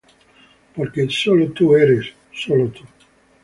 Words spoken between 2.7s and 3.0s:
Señor,